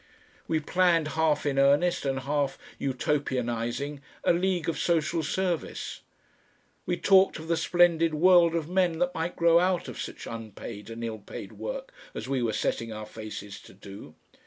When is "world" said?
8.15-8.55